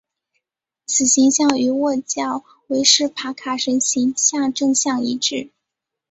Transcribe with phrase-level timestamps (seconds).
[0.87, 5.51] 此形象与祆教维施帕卡神形像正相一致。